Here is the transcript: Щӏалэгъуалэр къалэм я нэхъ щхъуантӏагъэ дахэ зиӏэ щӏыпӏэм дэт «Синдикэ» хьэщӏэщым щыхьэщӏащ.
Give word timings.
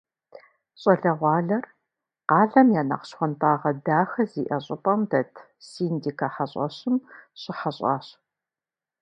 Щӏалэгъуалэр 0.81 1.63
къалэм 2.29 2.67
я 2.79 2.83
нэхъ 2.89 3.05
щхъуантӏагъэ 3.09 3.71
дахэ 3.85 4.23
зиӏэ 4.31 4.57
щӏыпӏэм 4.65 5.01
дэт 5.09 5.33
«Синдикэ» 5.69 6.27
хьэщӏэщым 6.33 6.95
щыхьэщӏащ. 7.39 8.05